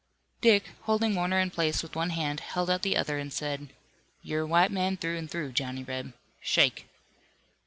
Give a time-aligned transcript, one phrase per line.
[0.41, 3.67] Dick, holding Warner in place with one hand, held out the other, and said:
[4.23, 6.13] "You're a white man, through and through, Johnny Reb.
[6.41, 6.87] Shake!"